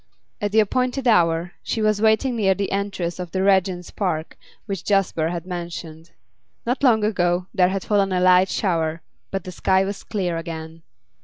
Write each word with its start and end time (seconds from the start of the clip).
At 0.41 0.51
the 0.51 0.59
appointed 0.61 1.07
hour 1.07 1.51
she 1.61 1.79
was 1.79 2.01
waiting 2.01 2.35
near 2.35 2.55
the 2.55 2.71
entrance 2.71 3.19
of 3.19 3.35
Regent's 3.35 3.91
Park 3.91 4.35
which 4.65 4.83
Jasper 4.83 5.29
had 5.29 5.45
mentioned. 5.45 6.09
Not 6.65 6.81
long 6.81 7.03
ago 7.03 7.45
there 7.53 7.69
had 7.69 7.83
fallen 7.83 8.11
a 8.11 8.19
light 8.19 8.49
shower, 8.49 9.03
but 9.29 9.43
the 9.43 9.51
sky 9.51 9.85
was 9.85 10.01
clear 10.03 10.37
again. 10.37 10.81